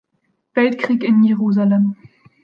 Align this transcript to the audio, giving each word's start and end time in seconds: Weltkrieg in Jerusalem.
Weltkrieg 0.55 1.03
in 1.03 1.23
Jerusalem. 1.23 1.95